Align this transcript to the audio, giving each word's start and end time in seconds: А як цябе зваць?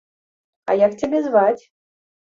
А 0.71 0.77
як 0.85 0.97
цябе 1.03 1.23
зваць? 1.29 1.63